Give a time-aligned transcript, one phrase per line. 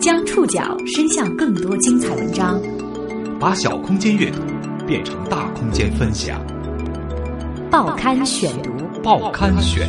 [0.00, 2.60] 将触角伸向更多精彩文章，
[3.40, 4.42] 把小空间阅读
[4.86, 6.44] 变成大空间分享。
[7.70, 8.70] 报刊选读，
[9.02, 9.88] 报刊选。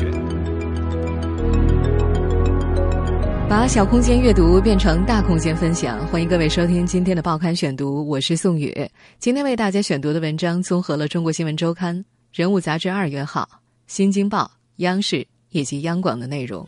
[3.50, 8.74] 把小空间阅读变成大空间分享，欢迎各位收听今天的报刊选读，我是宋宇。
[9.20, 11.94] 今天为大家选读的文章综合了《中国新闻周刊》、
[12.32, 13.42] 《人物杂志》二月号、
[13.86, 14.44] 《新京报》、
[14.78, 16.68] 央视以及央广的内容。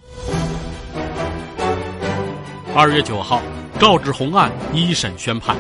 [2.74, 3.42] 二月九号，
[3.78, 5.58] 赵志红案一审宣判，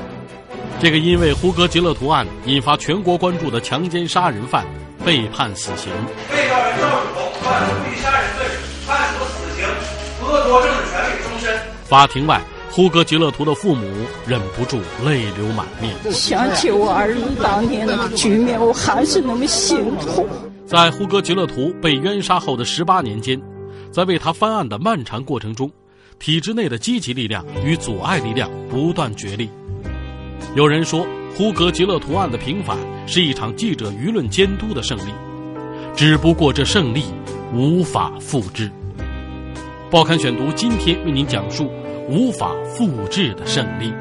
[0.79, 4.66] 这个因为呼格吉勒图案引发全国关注的强奸杀人犯
[5.03, 5.91] 被判死刑。
[6.31, 8.45] 被告人赵志红犯故意杀人罪，
[8.88, 9.66] 判处死刑，
[10.21, 11.59] 剥夺政治权利终身。
[11.83, 12.39] 法庭外，
[12.71, 13.85] 呼格吉勒图的父母
[14.25, 15.94] 忍不住泪流满面。
[16.13, 20.25] 想起我儿子当年的局面，我还是那么心痛。
[20.67, 23.41] 在呼格吉勒图被冤杀后的十八年间，
[23.89, 25.71] 在为他翻案的漫长过程中。
[26.20, 29.50] 体制内的积极力量与阻碍力量不断角力。
[30.56, 32.75] 有人说，呼格吉勒图案的平反
[33.08, 35.11] 是一场记者舆论监督的胜利，
[35.95, 37.03] 只不过这胜利
[37.53, 38.69] 无法复制。
[39.89, 41.72] 报刊选读今天为您讲述
[42.09, 43.94] 无法复制的胜利。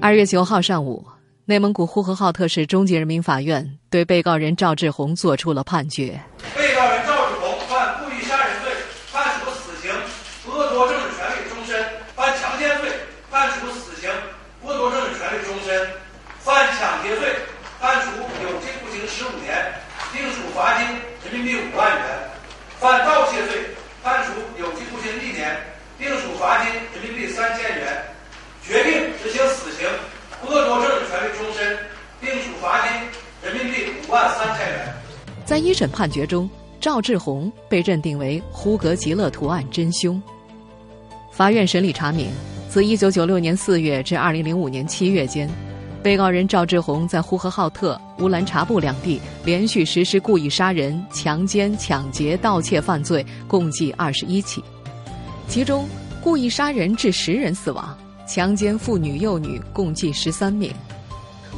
[0.00, 1.02] 二月九号上午，
[1.44, 6.14] 内蒙古呼和浩特市中级人民法院对被告人赵志红作出了判决。
[6.54, 8.70] 被告人赵志红犯故意杀人罪
[9.10, 9.90] 判处死刑
[10.46, 12.92] 剥夺政治权利终身犯强奸罪
[13.28, 14.08] 判处死刑
[14.64, 15.90] 剥夺政治权利终身
[16.38, 17.34] 犯抢劫罪
[17.80, 19.74] 判处有期徒刑十五年
[20.12, 20.86] 并处罚金
[21.26, 22.06] 人民币五万元
[22.78, 25.58] 犯盗窃罪判处有期徒刑一年
[25.98, 28.12] 并处罚金人民币三千元。
[28.64, 29.88] 决定执行死刑
[30.52, 31.78] 剥夺政治权利终身，
[32.20, 32.92] 并处罚金
[33.42, 34.94] 人民币五万三千元。
[35.46, 40.22] 在一审判决中，赵志红被认定为呼格吉勒图案真凶。
[41.30, 42.30] 法院审理查明，
[42.68, 45.48] 自一九九六年四月至二零零五年七月间。
[46.02, 54.62] 被告人赵志红在呼和浩特、乌兰察布两地连续实施故意杀人、强奸、抢劫、盗窃犯罪，共计二十一起，
[55.46, 55.88] 其中
[56.20, 57.96] 故意杀人致十人死亡，
[58.26, 60.72] 强奸妇女幼女共计十三名。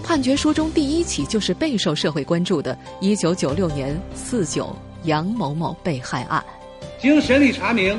[0.03, 4.75] 判决书中第一起就是备受社会关注的1996年四九
[5.05, 6.45] 杨某某被害案。
[7.01, 7.99] 经审理查明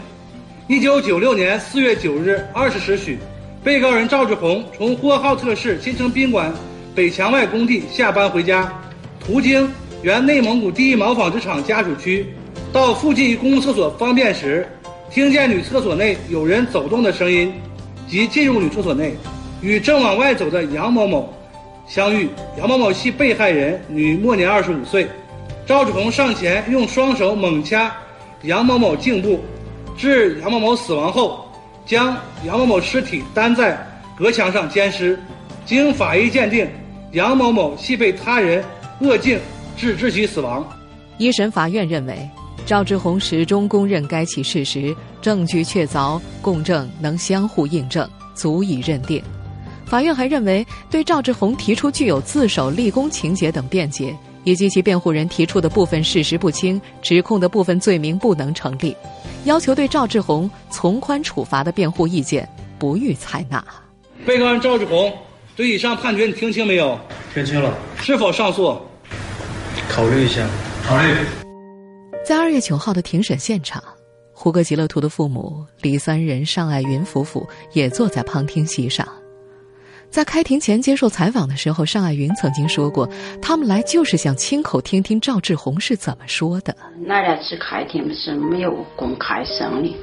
[0.67, 3.17] ，1996年4月9日20时许。
[3.63, 6.53] 被告人赵志红从呼和浩特市新城宾馆
[6.93, 8.71] 北墙外工地下班回家，
[9.19, 9.67] 途经
[10.03, 12.27] 原内蒙古第一毛纺织厂家属区，
[12.71, 14.67] 到附近公共厕所方便时，
[15.09, 17.51] 听见女厕所内有人走动的声音，
[18.07, 19.13] 即进入女厕所内，
[19.61, 21.33] 与正往外走的杨某某
[21.87, 22.29] 相遇。
[22.57, 25.07] 杨某某系被害人，女，末年二十五岁。
[25.65, 27.91] 赵志红上前用双手猛掐
[28.43, 29.39] 杨某某颈部，
[29.97, 31.41] 致杨某某死亡后。
[31.85, 32.17] 将
[32.47, 33.77] 杨某某尸体担在
[34.17, 35.19] 隔墙上奸尸，
[35.65, 36.67] 经法医鉴定，
[37.11, 38.63] 杨某某系被他人
[39.01, 39.39] 扼颈
[39.77, 40.67] 致窒息死亡。
[41.19, 42.27] 一审法院认为，
[42.65, 49.21] 赵志红始终供认该起事实，证据确凿，供证能相互印证，足以认定。
[49.85, 54.15] 法院还认为，对赵志红提出具有自首立功情节等辩解。
[54.45, 58.95] 以及其辩护人提出的部分事实不清，指控的部分罪名不能成立，
[59.45, 63.65] 要求对赵志红从宽处罚的辩护意见不予采纳。
[64.23, 65.11] 被告人赵志红，
[65.55, 66.95] 对以上判决你听清没有？
[67.33, 67.75] 听清了。
[67.97, 68.79] 是否上诉？
[69.89, 70.47] 考虑一下。
[70.87, 71.44] 考虑。
[72.25, 73.83] 在二月九号的庭审现场，
[74.33, 79.07] 胡歌吉勒图的父母李三仁、尚爱云夫妇也坐在旁听席上。
[80.09, 83.07] 在开庭前接受采访的时候，尚爱云曾经说过，
[83.43, 86.75] 他们来就是想亲口听听赵志红是怎么说的。
[87.05, 89.95] 那两次开庭是没有公开审理，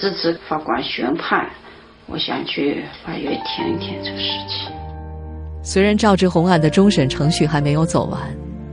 [0.00, 1.46] 只是法官宣判。
[2.06, 4.72] 我想去法院听一听这个事情。
[5.62, 8.18] 虽然赵志红案的终审程序还没有走完，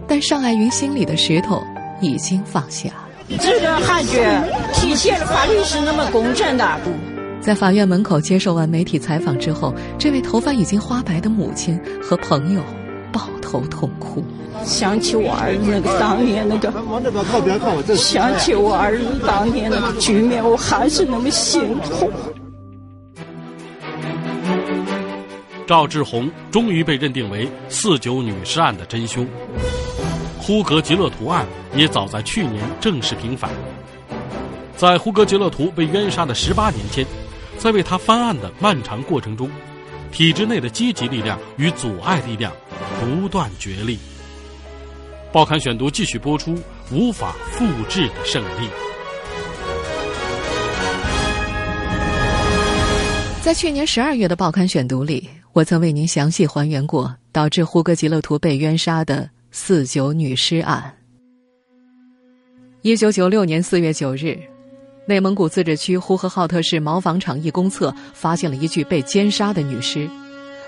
[0.07, 1.61] 但尚爱云心里的石头
[2.05, 2.89] 已经放下。
[3.39, 4.41] 这个判决
[4.73, 6.79] 体现了法律是那么公正的。
[7.41, 12.63] 在法院门口接受完媒体采访之后，这位头发已经花白的母亲和朋友
[13.11, 14.23] 抱头痛哭，
[14.63, 16.71] 想起我儿子那个当年那个，
[17.95, 22.11] 想起我儿子当年那个局面，我还是那么心痛。
[25.67, 29.25] 赵志红终于被认定为四九女尸案的真凶，
[30.45, 31.43] 呼格吉勒图案
[31.75, 33.49] 也早在去年正式平反。
[34.77, 37.03] 在呼格吉勒图被冤杀的十八年间。
[37.57, 39.49] 在为他翻案的漫长过程中，
[40.11, 42.51] 体制内的积极力量与阻碍力量
[42.99, 43.97] 不断角力。
[45.31, 46.55] 报刊选读继续播出：
[46.91, 48.67] 无法复制的胜利。
[53.41, 59.27] 在去年十二月的报刊选读里，我曾为您详细还原过导致呼格吉勒图被冤杀的
[59.57, 60.93] 四九女尸案。
[62.81, 64.37] 一九九六年四月九日，
[65.07, 70.09] 内蒙古自治区呼和浩特市毛纺厂一公厕发现了一具被奸杀的女尸，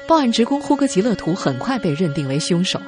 [0.07, 2.79] 报案职工呼格吉勒图很快被认定为凶手，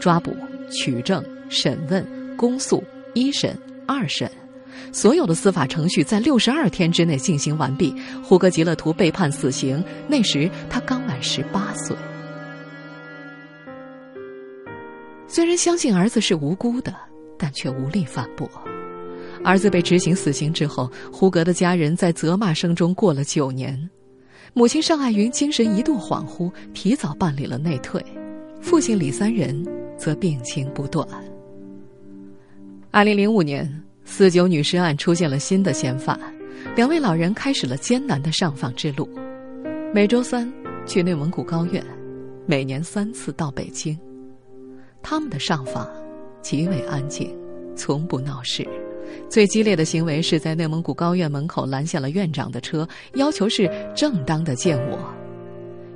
[0.00, 0.34] 抓捕、
[0.70, 2.02] 取证、审问、
[2.34, 2.82] 公诉、
[3.12, 3.54] 一审、
[3.86, 4.28] 二审。
[4.92, 7.94] 所有的司法程序在六十二天之内进行完毕，
[8.24, 9.84] 呼格吉勒图被判死刑。
[10.08, 11.94] 那时他刚满十八岁。
[15.28, 16.92] 虽然相信儿子是无辜的，
[17.38, 18.50] 但却无力反驳。
[19.44, 23.78] 儿子被执行死刑之后，胡格的家人在责骂声中过了九年。
[24.54, 28.00] 母亲尚爱云精神一度恍惚，提早办理了内退；
[28.60, 29.64] 父亲李三仁
[29.96, 31.06] 则病情不断。
[32.90, 33.84] 二零零五年。
[34.10, 36.18] 四九女尸案出现了新的嫌犯，
[36.74, 39.06] 两位老人开始了艰难的上访之路。
[39.92, 40.50] 每周三
[40.86, 41.84] 去内蒙古高院，
[42.46, 43.94] 每年三次到北京。
[45.02, 45.88] 他们的上访
[46.42, 47.36] 极为安静，
[47.76, 48.66] 从不闹事。
[49.28, 54.98] 最激烈的行为是在内蒙古高院门口拦下了院长的车，要求是正当的见我。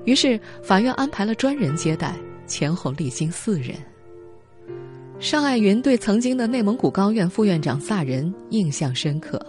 [0.04, 2.16] 于是法院安排了专人接待，
[2.46, 3.76] 前后历经四人。
[5.20, 9.40] 尚爱云对曾经的内蒙古高院副院长萨仁印象深刻。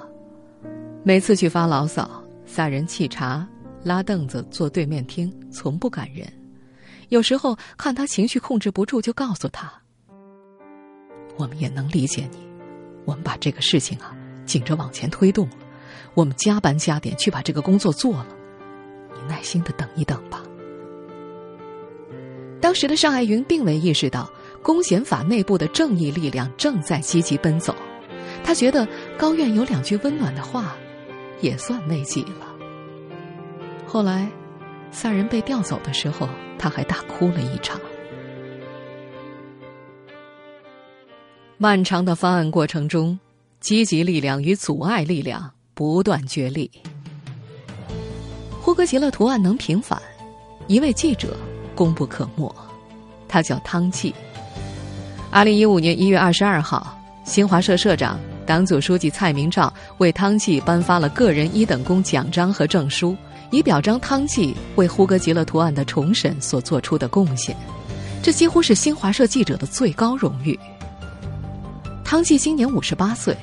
[1.03, 3.47] 每次去发牢骚，萨仁沏茶、
[3.83, 6.27] 拉凳子坐对面听，从不赶人。
[7.13, 9.71] 有时候看他情绪控制不住，就告诉他
[11.37, 12.39] ：“我们也能理解你，
[13.05, 14.17] 我们把这个事情啊
[14.47, 15.57] 紧着往前推动了，
[16.15, 18.27] 我们加班加点去把这个工作做了，
[19.13, 20.41] 你耐心的等一等吧。”
[22.59, 24.27] 当时的尚爱云并未意识到。
[24.63, 27.75] 公检法内部的正义力量正在积极奔走，
[28.45, 28.87] 他觉得
[29.17, 30.73] 高院有两句温暖的话，
[31.41, 32.47] 也算慰藉了。
[33.85, 34.31] 后来，
[34.93, 37.81] 三人被调走的时候，他还大哭了一场。
[41.57, 43.19] 漫长的方案过程中，
[43.59, 46.69] 积极力量与阻碍力量不断角力。
[48.61, 49.99] 呼格吉勒图案能平反，
[50.67, 51.35] 一位记者
[51.75, 52.53] 功不可没，
[53.27, 54.13] 他叫汤季。
[55.31, 63.17] 二零一五年一月二十二号，新华社社长、党组书记蔡明照为汤季颁发了个人一等功奖章和证书，
[63.53, 67.55] 以表彰汤计为呼格吉勒图案的重审所做出的贡献。
[68.23, 70.59] 这几乎是新华社记者的最高荣誉。
[72.03, 73.37] 汤计今年五十八岁，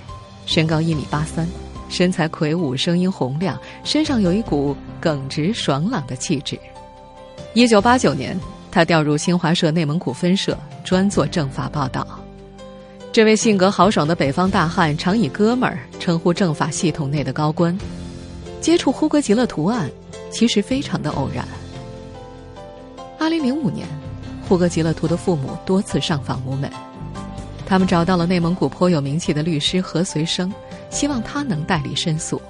[0.46, 1.48] 身高一米八三，
[1.88, 6.58] 身材魁梧，声音洪亮，身上有一股耿直爽朗的气质。
[7.54, 8.36] 一九八九年。
[8.72, 12.06] 他调入新华社内蒙古分社，专做政法报道。
[13.10, 17.76] 这位性格豪爽的北方大汉，常以“哥们儿”称呼政法系统内的高官。
[18.60, 19.90] 接触呼格吉勒图案，
[20.30, 21.46] 其实非常的偶然。
[23.18, 23.86] 二零零五年，
[24.48, 26.70] 呼格吉勒图的父母多次上访无门，
[27.66, 30.52] 他们找到了内蒙古颇有名气的律师何随生，
[30.88, 32.40] 希望他能代理申诉。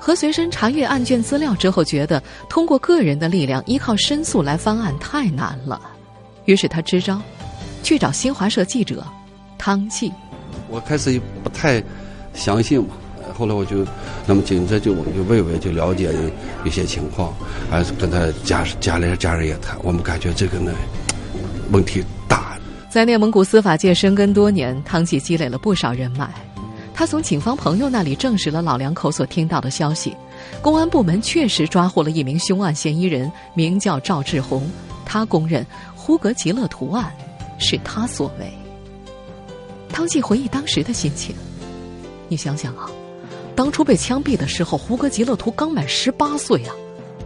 [0.00, 5.78] 何随生查阅案卷资料之后，觉得通过个人的力量依靠申诉来翻案太难了，
[6.46, 7.20] 于是他支招，
[7.82, 9.04] 去找新华社记者
[9.58, 10.10] 汤季。
[10.70, 11.82] 我开始不太
[12.32, 12.96] 相信嘛，
[13.38, 13.86] 后来我就
[14.26, 16.12] 那么紧着就我就问问就了解
[16.64, 17.32] 一些情况，
[17.70, 20.72] 还是跟他家家里家人也谈，我们感觉这个呢
[21.70, 22.58] 问题大。
[22.90, 26.28] 在内蒙古司法界深耕多年，汤季积累了不少人脉。
[26.92, 30.16] 他从警方朋友那里证实了老两口所听到的消息，
[30.60, 34.68] 公安部门确实抓获了一名凶案嫌疑人，名叫赵志红。
[35.04, 35.64] 他供认
[35.94, 37.12] 呼格吉勒图案
[37.56, 38.52] 是他所为。
[39.90, 41.34] 汤季回忆当时的心情，
[42.28, 42.90] 你想想啊，
[43.58, 46.72] 当初被枪毙的时候，胡格吉勒图刚满十八岁啊，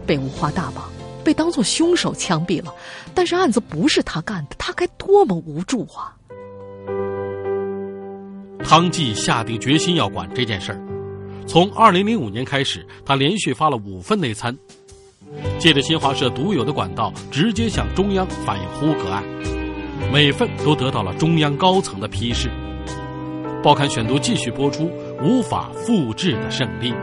[0.03, 0.89] 被五花大绑，
[1.23, 2.73] 被当作凶手枪毙了。
[3.13, 6.17] 但是案子不是他干的，他该多么无助啊！
[8.63, 10.81] 汤计下定决心要管这件事儿。
[11.45, 14.57] 从二零零五年开始，他连续发了五份内参，
[15.59, 19.23] 借着新华社独有的管道，直接向中央反映呼格案，
[20.11, 22.49] 每份都得到了中央高层的批示。
[23.61, 24.91] 报刊选读继续播出
[25.21, 26.93] 无法复制的胜利。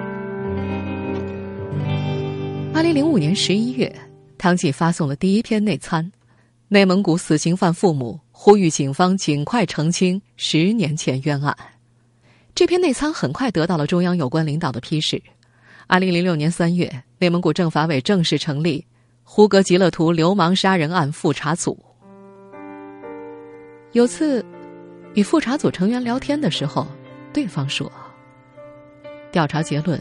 [2.73, 3.95] 二零零五年十一月，
[4.38, 6.11] 汤季发送了第一篇内参，
[6.69, 8.19] 内蒙古死刑犯父母。
[8.43, 11.55] 呼吁警方尽快澄清十年前冤案。
[12.55, 15.23] 这篇内参很快得到了中央有关领导的批示。
[15.87, 18.83] 二零零六年三月，内蒙古政法委正式成立
[19.25, 21.79] 呼格吉勒图流氓杀人案复查组。
[23.93, 24.43] 有次，
[25.12, 26.87] 与复查组成员聊天的时候，
[27.32, 27.90] 对方说
[29.30, 30.00] ：“调查结论，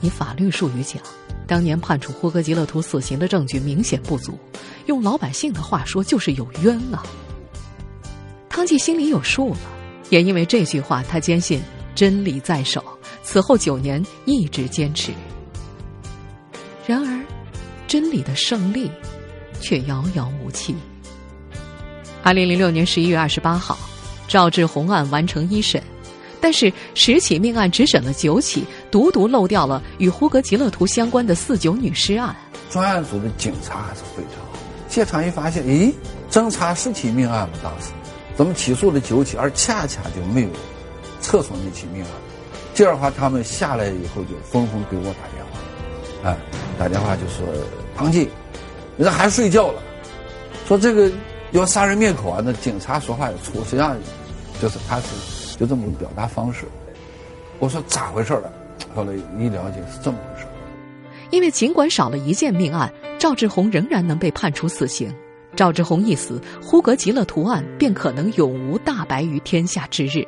[0.00, 1.02] 以法律术语讲，
[1.46, 4.38] 当年判处呼格吉勒图死刑的证据明显不足，
[4.86, 7.02] 用老百姓的话说就是有冤啊。”
[8.48, 9.60] 汤计心里有数了，
[10.08, 11.62] 也因为这句话，他坚信
[11.94, 12.82] 真理在手。
[13.22, 15.12] 此后九年一直坚持。
[16.86, 17.24] 然而，
[17.86, 18.90] 真理的胜利
[19.60, 20.74] 却遥遥无期。
[22.22, 23.78] 二零零六年十一月二十八号，
[24.26, 25.80] 赵志红案完成一审，
[26.40, 32.34] 但是十起命案只审了九起，独独漏掉了与呼格吉勒图相关的四九女尸案。
[32.70, 34.58] 专案组的警察还是非常好。
[34.88, 35.92] 现场一发现，咦，
[36.30, 37.88] 侦查十起命案了，当时。
[38.36, 40.48] 怎么起诉了九起，而恰恰就没有
[41.20, 42.10] 厕所那起命案？
[42.72, 46.36] 这样的话，他们下来以后就纷纷给我打电话，哎，
[46.78, 47.46] 打电话就说
[47.94, 48.30] ：“唐进，
[48.96, 49.82] 你这还睡觉了？
[50.66, 51.10] 说这个
[51.50, 52.40] 要杀人灭口啊！
[52.42, 53.94] 那警察说话也粗，实际上
[54.62, 55.06] 就是他是
[55.60, 56.64] 就这么个表达方式。”
[57.60, 58.50] 我说咋回事了？
[58.94, 60.46] 后来一了解是这么回事。
[61.30, 65.14] 因为尽管少了一件命案，赵志红仍然能被判处死刑。
[65.54, 70.26] 赵志红一死，呼格吉勒图案便可能永无大白于天下之日。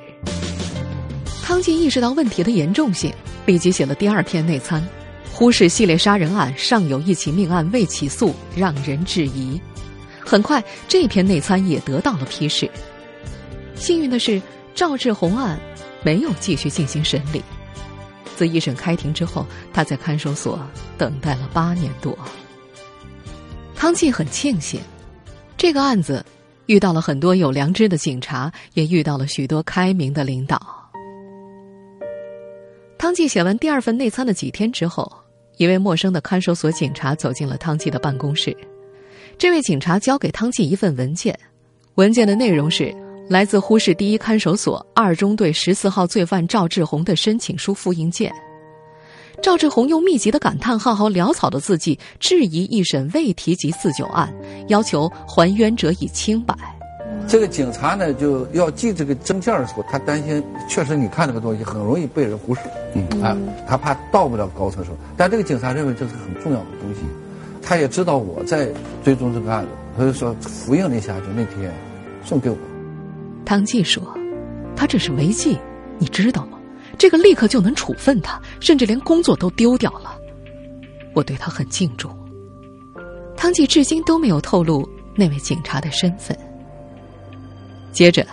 [1.43, 3.12] 汤进意识到问题的严重性，
[3.47, 4.87] 立即写了第二篇内参：
[5.33, 9.61] 呼氏系列杀人案尚有一起命案未起诉，让人质疑。
[10.25, 12.71] 很快，这篇内参也得到了批示。
[13.75, 14.41] 幸运的是，
[14.75, 15.59] 赵志红案
[16.02, 17.43] 没有继续进行审理。
[18.35, 20.59] 自一审开庭之后，他在看守所
[20.97, 22.17] 等待了八年多。
[23.75, 24.81] 汤进很庆幸。
[25.57, 26.25] 这个案子
[26.67, 30.61] 遇到了很多有良知的警察，也遇到了许多开明的领导。
[32.99, 35.12] 汤季写完第二份内参的几天之后，
[35.57, 38.57] 一位陌生的看守所警察走进了汤季的办公室。
[39.38, 41.38] 这位警察交给汤季一份文件，
[41.97, 42.95] 文件的内容是
[43.33, 48.31] 来自呼市第一看守所二中队十四号罪犯赵志红的申请书复印件。
[49.41, 54.31] 赵志红用密集的感叹号和潦草的字迹质疑一审未提及四九案，
[54.69, 56.55] 要求还冤者以清白。
[57.27, 62.61] 这个警察呢，就要记这个证件的时候，他担心确实你看这个东西很容易被人忽视，
[62.93, 63.35] 嗯啊，
[63.67, 64.91] 他怕到不了高层手。
[65.17, 67.01] 但这个警察认为这是很重要的东西，
[67.62, 68.69] 他也知道我在
[69.03, 71.73] 追踪这个案子，他就说复印了一下，就那天
[72.27, 72.57] 送给我。
[73.45, 74.03] 汤计说
[74.77, 75.59] ：“他这是违纪，
[75.99, 76.59] 你知道吗？”
[76.99, 80.17] 这个立刻就能处分他，甚至连工作都丢掉了。
[81.15, 82.17] 我对他很敬重。
[83.37, 86.37] 汤计至今都没有透露那位警察的身份。
[87.91, 88.25] 接着，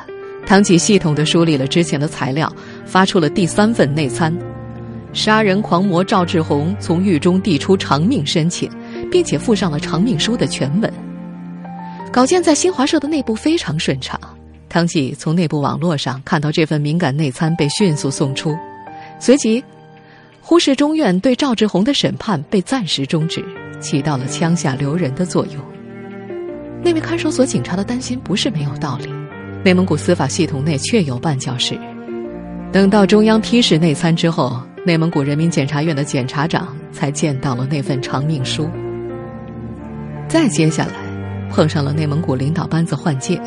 [0.45, 2.51] 汤季系统的梳理了之前的材料，
[2.85, 4.37] 发出了第三份内参：
[5.13, 8.69] 杀人狂魔赵志红从狱中递出偿命申请，
[9.09, 10.93] 并且附上了偿命书的全文。
[12.11, 14.19] 稿件在新华社的内部非常顺畅。
[14.69, 18.55] 汤季从内部网络上看到这份敏感内参被迅速送出，
[19.19, 19.63] 随即，
[20.39, 23.43] 呼市中院对赵志红的审判被暂时终止，
[23.81, 25.55] 起到了枪下留人的作用。
[26.83, 29.09] 那位看守所警察的担心不是没有道理，
[29.65, 31.77] 内蒙古司法系统内确有绊脚石。
[32.71, 38.69] 等到中央批示内参之后，内蒙古人民检察院的检察长才见到了那份偿命书。
[40.27, 40.93] 再接下来，
[41.51, 43.41] 碰上了内蒙古领导班子换届。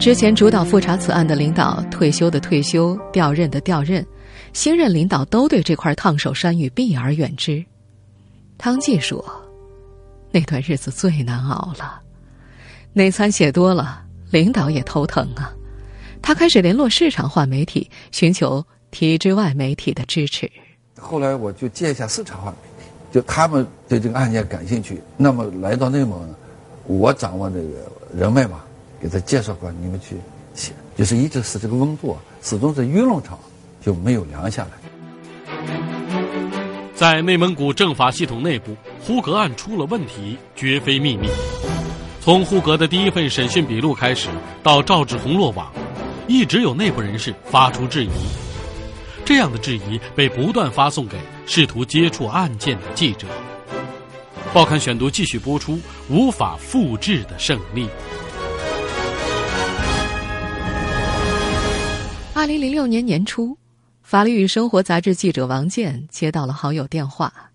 [0.00, 4.04] 之前主导复查此案的领导退休的退休，调任的调任，
[4.54, 7.62] 新任领导都对这块烫手山芋避而远之。
[8.56, 9.22] 汤计说
[10.32, 12.00] ：“那段日子最难熬了，
[12.94, 15.52] 内参写多了，领导也头疼啊。
[16.22, 20.50] 他开始联络市场化媒体，寻求体制外媒体的支持。
[20.98, 26.26] 后来我就接一下市场化媒体，就他们对这个案件感兴趣，那么来到内蒙，
[26.86, 28.62] 我掌握这个人脉嘛。”
[29.00, 30.16] 给他介绍过，你们去
[30.54, 33.38] 写，就是一直是这个温度，始终是舆论场
[33.80, 34.70] 就没有凉下来。
[36.94, 41.28] 在内蒙古政法系统内部，呼格案出了问题绝非秘密。
[42.20, 44.28] 从呼格的第一份审讯笔录开始，
[44.62, 45.72] 到赵志红落网，
[46.28, 48.10] 一直有内部人士发出质疑。
[49.24, 51.16] 这样的质疑被不断发送给
[51.46, 53.26] 试图接触案件的记者。
[54.52, 55.78] 报刊选读继续播出：
[56.10, 57.88] 无法复制的胜利。
[62.40, 63.48] 二零零六年年初，
[64.02, 67.50] 《法律与生活》杂志记者王健接到了好友电话，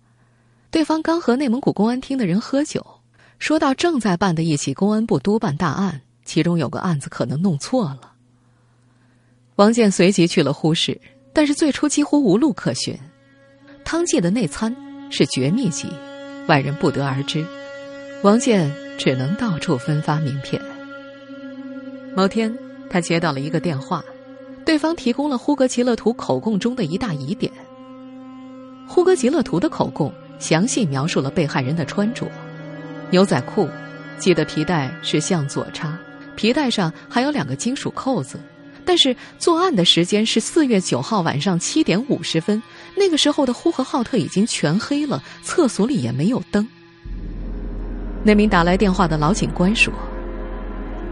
[0.70, 2.86] 对方刚和内蒙古公安厅的人喝酒，
[3.40, 8.12] 说到正在办的一起公安部督办大案，其中有个案子可能弄错了。
[9.56, 11.00] 王健随即去了呼市，
[11.32, 12.96] 但是最初几乎无路可寻。
[13.84, 14.72] 汤记的内参
[15.10, 15.88] 是绝密级，
[16.46, 17.44] 外人不得而知，
[18.22, 20.62] 王健只能到处分发名片。
[22.14, 22.56] 某天，
[22.88, 24.04] 他接到了一个电话。
[24.66, 27.50] 对方提供了呼格吉勒图口供中的一大疑点。
[28.86, 32.26] 呼格吉勒图的口供详细描述了被害人的穿着：
[33.10, 33.68] 牛仔裤，
[34.18, 35.96] 系的皮带是向左插，
[36.34, 38.40] 皮带上还有两个金属扣子。
[38.84, 42.60] 但是作案的时间是四月九号晚上七点五十分，
[42.96, 46.66] 那个时候的呼和浩特已经全黑了，厕所里也没有灯。
[48.24, 49.94] 那名打来电话的老警官说：“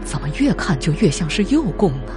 [0.03, 2.13] 怎么越看就越像是诱供呢？”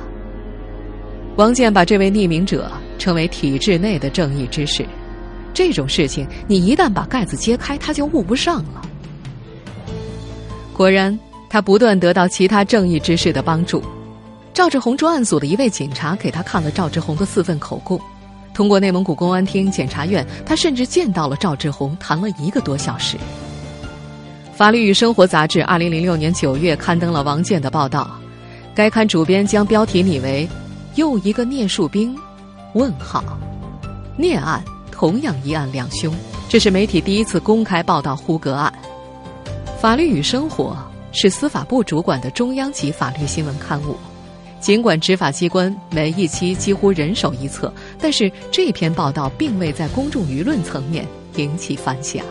[1.38, 2.68] 王健把这位匿名者
[2.99, 4.85] 称为体制内的正义之士。
[5.54, 8.83] 这种事情，你一旦把盖子揭开，他就误不上了。
[10.73, 11.16] 果然，
[11.49, 13.80] 他不断得到其他正义之士的帮助。
[14.52, 18.00] 赵志红专案组的一位警察给他看了赵志红的四份口供。
[18.52, 23.16] 通过内蒙古公安厅检察院，他甚至见到了赵志红，谈了一个多小时。
[24.52, 28.11] 《法律与生活》杂志二零零六年九月刊登了王健的报道，
[28.75, 30.49] 该刊主编将标题拟为
[30.99, 32.12] “又一个聂树兵？”
[32.75, 33.23] 问号，
[34.17, 36.12] 聂案同样一案两凶，
[36.49, 38.73] 这是媒体第一次公开报道呼格案。
[39.81, 40.76] 《法律与生活》
[41.17, 43.97] 是司法部主管的中央级法律新闻刊物。
[44.59, 52.26] 尽管执法机关每一期几乎人手一册，但是这篇报道并未在公众舆论层面引起反响。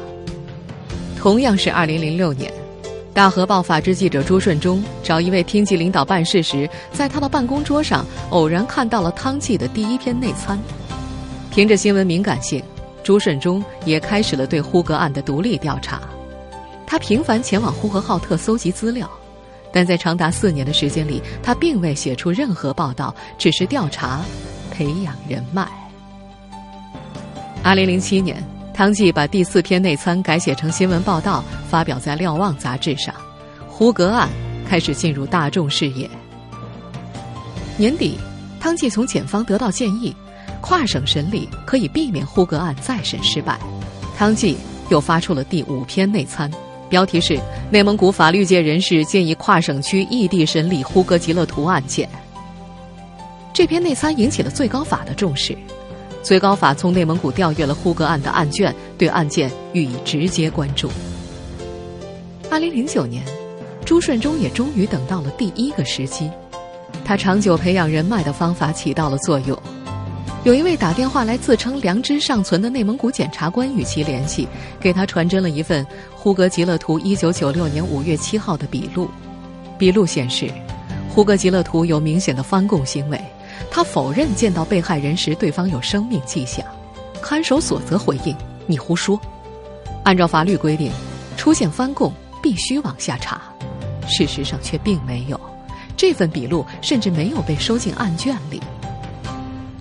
[1.17, 2.51] 同样是2006年，
[3.17, 10.55] 大河报法制记者朱顺忠找一位厅级领导办事时，在他的办公桌上偶然看到了汤计的第一篇内参。
[11.49, 12.63] 凭着新闻敏感性，
[13.01, 15.99] 朱顺忠也开始了对呼格案的独立调查。
[16.85, 19.09] 他频繁前往呼和浩特搜集资料。
[19.73, 24.21] 但在长达四年的时间里，他并未写出任何报道，只是调查、
[24.71, 25.67] 培养人脉。
[27.63, 28.43] 二零零七年，
[28.77, 33.11] 汤计把第四篇内参改写成新闻报道，发表在《瞭望》杂志上，
[33.67, 34.29] 胡格案
[34.69, 36.07] 开始进入大众视野。
[37.75, 38.19] 年底，
[38.59, 40.15] 汤计从检方得到建议，
[40.61, 43.59] 跨省审理可以避免胡格案再审失败。
[44.15, 44.55] 汤计
[44.89, 46.47] 又发出了第五篇内参。
[46.87, 47.39] 标题是：
[47.71, 52.07] 内蒙古法律界人士建议跨省区异地审理呼格吉勒图案件。
[53.51, 55.57] 这篇内参引起了最高法的重视，
[56.27, 60.89] 最高法从内蒙古调阅了呼格案的案卷，对案件予以直接关注。
[62.51, 63.23] 二零零九年，
[63.85, 66.29] 朱顺忠也终于等到了第一个时机，
[67.05, 69.57] 他长久培养人脉的方法起到了作用。
[70.43, 74.45] 有一位打电话来自称良知尚存的内蒙古检察官与其联系，
[74.81, 79.09] 给他传真了一份呼格吉勒图一九九六年五月七号的笔录。
[79.77, 80.51] 笔录显示，
[81.07, 83.17] 呼格吉勒图有明显的翻供行为，
[83.69, 86.65] 他否认见到被害人时对方有生命迹象。
[87.21, 88.35] 看守所则回应
[88.67, 89.19] ：“你胡说。”
[90.03, 90.91] 按照法律规定，
[91.35, 93.41] 出现翻供必须往下查，
[94.07, 95.39] 事实上却并没有。
[95.97, 98.61] 这份笔录甚至没有被收进案卷里。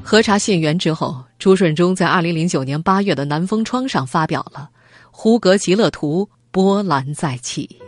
[0.02, 4.70] 核查信源之后，朱顺忠在二零零九年八月的《南风窗》上发表了
[5.10, 7.78] 《呼格吉勒图波澜再起》。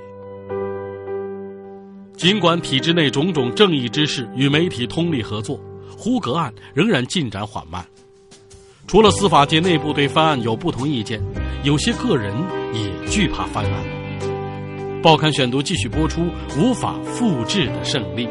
[2.16, 5.58] 尽管体制内种种正义之士与媒体通力合作，
[5.98, 7.84] 呼格案仍然进展缓慢。
[8.86, 11.20] 除了司法界内部对翻案有不同意见，
[11.64, 12.32] 有些个人
[12.72, 15.02] 也惧怕翻案。
[15.02, 16.22] 报刊选读继续播出：
[16.56, 18.28] 无法复制的胜利。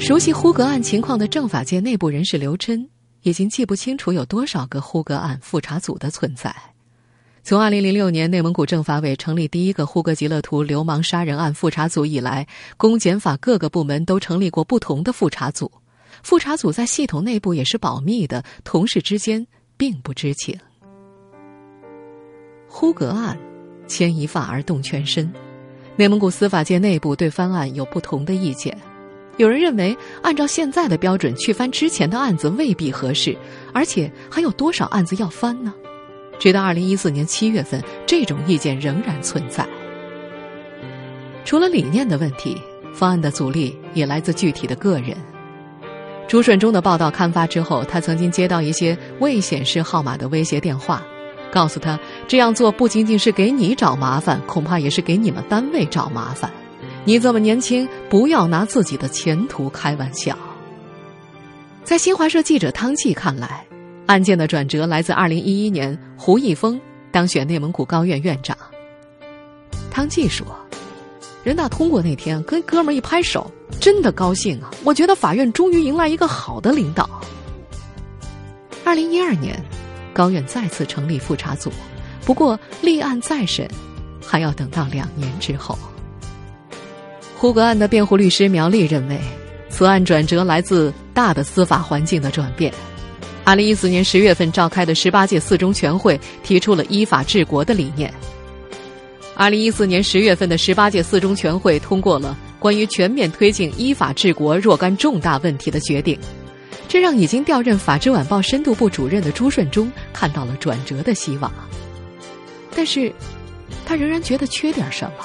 [0.00, 2.88] 熟悉呼格案情况的政法界内部人士刘琛，
[3.22, 6.54] 已经记不清楚有多少个呼格案复查组的存在。
[7.46, 12.44] 从二零零六年内蒙古政法委成立第一个呼格吉勒图流氓杀人案复查组以来，
[12.76, 15.70] 公检法各个部门都成立过不同的复查组，
[16.24, 20.58] 复查组在系统内部也是保密的，同事之间并不知情。
[22.66, 23.38] 呼格案
[23.86, 25.32] 牵一发而动全身，
[25.94, 28.76] 内蒙古司法界内部对翻案有不同的意见。
[29.36, 33.38] 有人认为，按照现在的标准去翻之前的案子未必合适，
[33.72, 35.72] 而且还有多少案子要翻呢？
[36.38, 39.66] 直到二零一四年七月份，这种意见仍然存在。
[41.44, 42.60] 除了理念的问题，
[42.92, 45.16] 方案的阻力也来自具体的个人。
[46.28, 51.02] 朱顺忠的报道刊发之后，他曾经接到一些未显示号码的威胁电话，
[51.52, 56.50] 告诉他这样做不仅仅是给你找麻烦，恐怕也是给你们单位找麻烦。
[57.04, 60.36] 你这么年轻，不要拿自己的前途开玩笑。
[61.84, 63.64] 在新华社记者汤计看来，
[64.06, 68.56] 案件的转折来自二零一一年胡一峰当选内蒙古高院院长。
[69.90, 70.46] 汤计说
[71.42, 74.70] ：“人大通过那天，跟哥们儿一拍手，真的高兴啊！
[74.84, 77.08] 我觉得法院终于迎来一个好的领导。”
[78.84, 79.60] 二零一二年，
[80.12, 81.72] 高院再次成立复查组，
[82.24, 83.68] 不过立案再审
[84.24, 85.76] 还要等到两年之后。
[87.36, 89.18] 胡格案的辩护律师苗丽认为，
[89.68, 92.72] 此案转折来自大的司法环境的转变。
[93.46, 98.12] 二零一四年十月份召开的十八届四中全会提出了依法治国的理念。
[99.36, 106.18] 二零一四年十月份的十八届四中全会通过了关于全面推进依法治国若干重大问题的决定，
[106.88, 111.52] 这让已经调任《法制晚报》深度部主任的朱顺忠看到了转折的希望。
[112.74, 113.12] 但是，
[113.84, 115.24] 他仍然觉得缺点什么。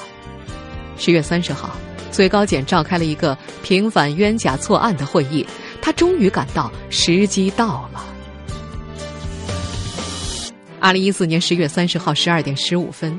[0.96, 1.76] 十月三十号。
[2.12, 5.46] 最高检召开了一个平反冤假错案的会议，
[5.82, 8.02] 他终于感到时机到了。
[10.80, 13.12] 二零一四年十月三十号十二点十五分，《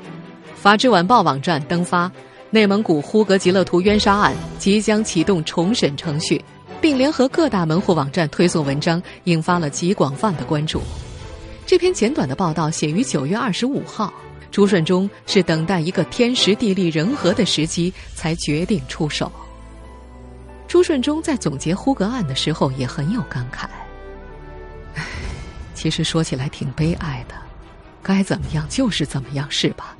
[0.56, 2.12] 法制晚报》网站登发
[2.50, 6.44] 内蒙古呼格吉勒图冤杀案即将启动重审程序，
[6.82, 10.82] 并联合各大门户网站推送文章，引发了极广泛的关注。
[11.66, 14.14] 这篇简短的报道写于九月二十五号。
[14.52, 19.32] 朱顺忠是等待一个天时地利人和的时机，才决定出手。
[20.74, 23.68] 朱顺忠在总结呼格案的时候也很有感慨。
[24.96, 25.06] 唉，
[25.76, 27.36] 其实说起来挺悲哀的，
[28.02, 29.96] 该怎么样就是怎么样，是吧？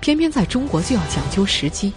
[0.00, 1.92] 偏偏在中国就要讲究时机，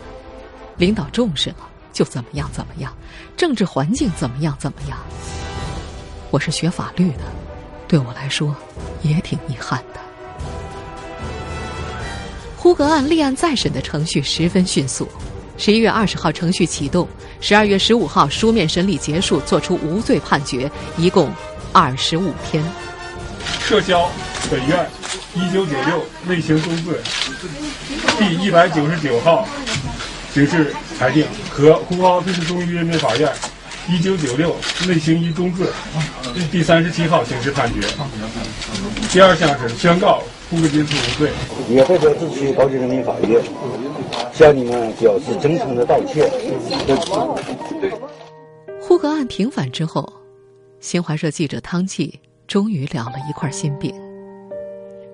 [0.77, 2.95] 领导重视了就怎么样怎么样，
[3.35, 4.99] 政治环境怎么样怎么样。
[6.29, 7.23] 我是学法律的，
[7.87, 8.55] 对我来说
[9.01, 9.99] 也挺遗憾的。
[12.55, 15.09] 呼格案立案再审的程序十分迅速，
[15.59, 17.05] 十一月二十号程序启动，
[17.41, 21.29] 十二月十五号书面审理结束，作出无罪判决，一共
[21.73, 22.63] 二十五天。
[23.67, 24.09] 撤销
[24.49, 24.89] 本院
[25.33, 26.93] 一九九六类型重罪
[28.17, 29.45] 第一百九十九号
[30.33, 33.29] 刑事裁定和呼和浩特市中级人民法院
[33.89, 34.55] 一九九六
[34.87, 35.67] 类型一重罪
[36.49, 37.81] 第三十七号刑事判决。
[39.11, 40.23] 第二项是宣告。
[40.49, 41.29] 呼格吉勒图无罪，
[41.69, 43.39] 也代表自区高级人民法院
[44.39, 46.31] 向你们表示真诚的道歉。
[48.79, 50.09] 呼格案平反之后，
[50.79, 53.93] 新华社记者汤计终于了了一块心病。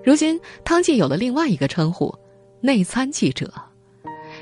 [0.04, 2.14] 如今，汤计有了另外一个称呼——
[2.62, 3.52] 内参记者。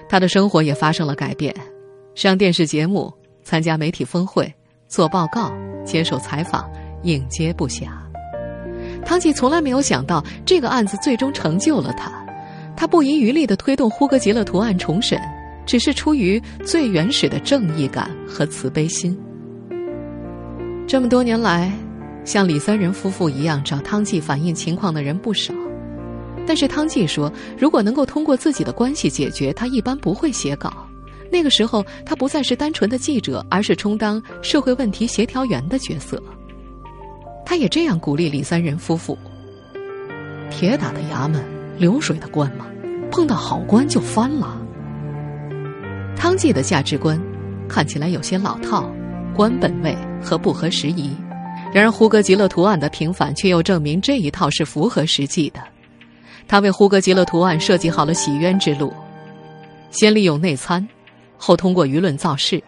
[0.07, 1.55] 他的生活也发生了改变，
[2.15, 3.11] 上电视节目、
[3.43, 4.53] 参加媒体峰会、
[4.87, 5.51] 做报告、
[5.83, 6.71] 接受采访，
[7.05, 7.87] 应接不暇。
[9.03, 12.23] 汤计从来没有想到，这个案子最终成就了他。
[12.77, 15.19] 他不遗余力地推动呼格吉勒图案重审，
[15.65, 19.17] 只是出于最原始的正义感和慈悲心。
[20.87, 21.73] 这么多年来，
[22.25, 25.55] 像李三人夫妇一样找汤计反映情况的人不少，
[26.47, 30.73] 但是汤计说，如果能够通过自己的关系解决，他一般不会写稿。
[31.33, 36.23] 那个时候，他不再是单纯的记者，而是充当社会问题协调员的角色。
[37.47, 39.19] 他也这样鼓励李三人夫妇
[40.51, 41.43] ：“铁打的衙门，
[41.77, 42.67] 流水的官嘛，
[43.11, 44.61] 碰到好官就翻了。”
[46.17, 47.21] 汤计的价值观
[47.69, 48.91] 看起来有些老套、
[49.35, 51.15] 官本位和不合时宜。
[51.73, 55.61] 然而，呼格吉勒图案的平反却又证明这一套是符合实际的。
[56.47, 58.93] 他为呼格吉勒图案设计好了洗冤之路：
[59.91, 60.87] 先利用内参，
[61.37, 62.63] 后通过舆论造势。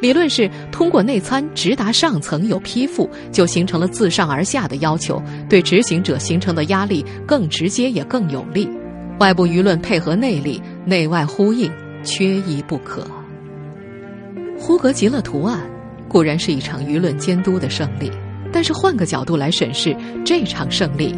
[0.00, 8.68] 理论是通过内参直达上层有批复，就形成了自上而下的要求，对执行者形成的压力更直接也更有力。
[9.18, 11.68] 外部舆论配合内力，内外呼应，
[12.04, 13.04] 缺一不可。
[14.56, 15.60] 呼格吉勒图案
[16.08, 18.10] 固然是一场舆论监督的胜利，
[18.52, 21.12] 但是换个角度来审视，这场胜利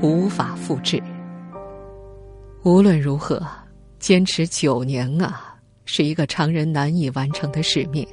[0.00, 1.00] 无法复制。
[2.64, 3.40] 无论如何，
[4.00, 5.53] 坚持九年啊！
[5.84, 8.06] 是一个常人难以完成的使命。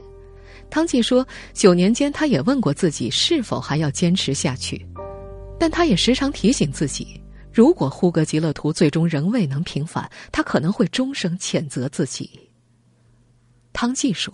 [0.70, 4.86] 汤计说，九年间他也问过自己是否还要坚持下去，
[5.60, 12.30] 但他也时常提醒自己，如果呼格吉勒图最终仍未能平反，他可能会终生谴责自己。
[13.74, 14.34] 汤计说：“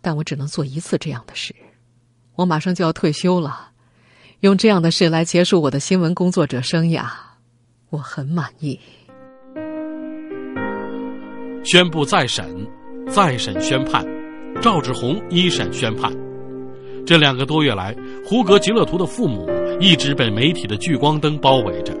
[0.00, 1.54] 但我只能做一次这样的事，
[2.36, 3.72] 我马上就要退休了，
[4.40, 7.08] 用这样的事来结束我的新闻工作者生涯，
[7.88, 8.78] 我很满意。”
[11.62, 12.66] 宣布再审，
[13.08, 14.04] 再审宣判，
[14.62, 16.10] 赵志红一审宣判。
[17.06, 17.94] 这两个多月来，
[18.24, 19.46] 胡格吉勒图的父母
[19.78, 21.94] 一直被媒体的聚光灯包围着。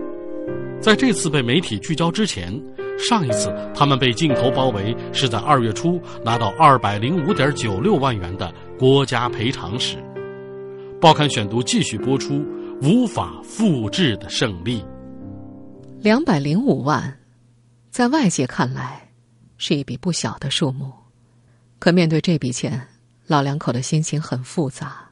[0.80, 2.58] 在这次被媒体聚焦之前，
[2.98, 9.96] 上一次他们被镜头包围是在二月初拿到二百零五点九六万元的国家赔偿时。
[11.00, 12.42] 报刊选读继续播出：
[12.82, 14.82] 无法复制的胜利。
[16.00, 17.18] 两百零五万，
[17.90, 18.99] 在外界看来。
[19.62, 20.90] 是一笔不小的数目，
[21.78, 22.80] 可面对这笔钱，
[23.26, 25.06] 老两口的心情很复杂。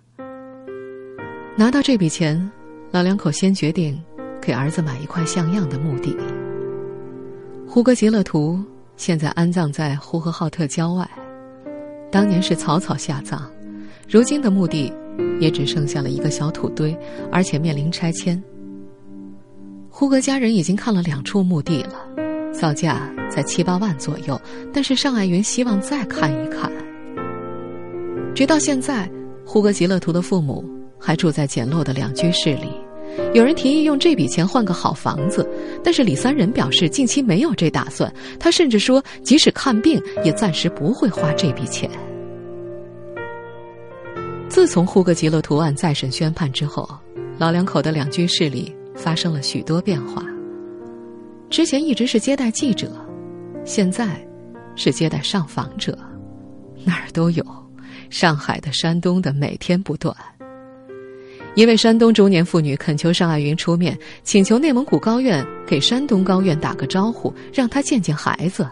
[1.55, 2.51] 拿到这笔钱，
[2.91, 4.03] 老两口先决定
[4.41, 6.17] 给儿子买一块像样的墓地。
[7.69, 8.59] 胡格吉勒图
[8.97, 11.07] 现在安葬在呼和浩特郊外。
[12.11, 13.43] 当年是草草下葬，
[14.09, 14.91] 如今的墓地
[15.39, 16.99] 也只剩下了一个小土堆，
[17.31, 18.43] 而且面临拆迁。
[19.91, 22.09] 呼格家人已经看了两处墓地了，
[22.59, 24.41] 造价在七八万左右，
[24.73, 26.71] 但是尚爱云希望再看一看。
[28.35, 29.09] 直到现在，
[29.45, 30.65] 呼格吉勒图的父母
[30.99, 32.69] 还住在简陋的两居室里。
[33.33, 35.49] 有人提议用这笔钱换个好房子，
[35.83, 38.13] 但是李三人表示近期没有这打算。
[38.39, 41.89] 他甚至说，即使看病，也暂时不会花这笔钱。
[44.49, 46.89] 自从呼格吉勒图案再审宣判之后，
[47.39, 50.25] 老两口的两居室里发生了许多变化。
[51.51, 52.91] 之前一直是接待记者，
[53.65, 54.21] 现在
[54.77, 55.99] 是接待上访者，
[56.85, 57.45] 哪儿都有，
[58.11, 60.15] 上海的、山东的，每天不断。
[61.55, 68.69] 一位山东中年妇女恳求尚爱云出面，请求内蒙古高院给山东高院打个招呼，让她见见孩子。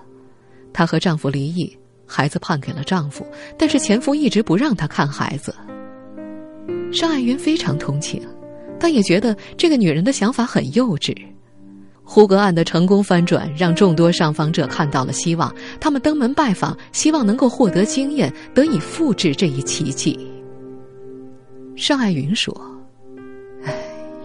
[0.72, 3.26] 她和丈夫离异，孩子判给了丈夫，
[3.58, 5.54] 但是前夫一直不让她看孩子。
[6.92, 8.22] 尚爱云非常同情，
[8.78, 11.16] 但也觉得这个女人的想法很幼稚。
[12.08, 20.18] 呼格案的成功翻转，让众多上访者看到了希望，他们登门拜访，希望能够获得经验，得以复制这一奇迹。
[21.74, 22.58] 尚爱云说。
[23.64, 23.74] 哎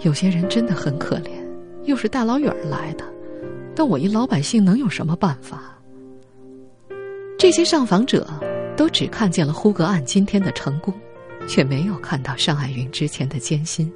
[0.04, 1.30] 有些人真的很可怜，
[1.86, 3.04] 又是大老远来的，
[3.76, 5.78] 但我一老百姓能有什么办法？
[7.38, 8.28] 这些上访者
[8.78, 10.94] 都只看见了呼格案今天的成功，
[11.48, 13.92] 却没有看到尚爱云之前的艰辛。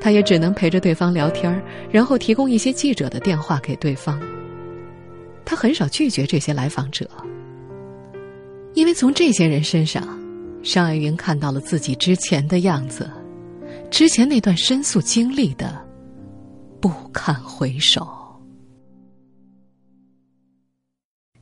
[0.00, 4.20] 他也只能陪着对方聊天然后提供一些记者的电话给对方。
[5.44, 7.08] 他很少拒绝这些来访者，
[8.74, 10.06] 因为从这些人身上，
[10.62, 13.10] 尚爱云看到了自己之前的样子。
[13.90, 15.82] 之前那段申诉经历的
[16.80, 18.06] 不堪回首。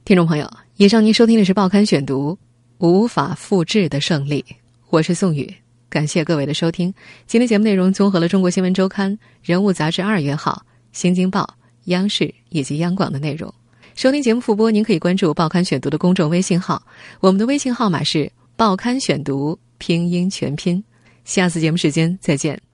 [0.05, 2.33] 听众朋友，以上您收听的是《报刊选读》，
[2.79, 4.45] 无法复制的胜利。
[4.90, 5.53] 我是宋宇，
[5.97, 6.93] 感谢各位的收听。
[7.27, 9.11] 今天节目内容综合了《中国新闻周刊》
[9.43, 11.41] 《人物杂志》二月号、《新京报》、
[11.85, 13.51] 央视以及央广的内容。
[13.95, 16.83] 收听节目复播，您可以关注《报刊选读》的公众微信号，
[17.21, 18.25] 我们的微信号码是
[18.57, 20.85] 《报刊选读》拼音全拼。
[21.25, 22.66] 下次节目时间再见。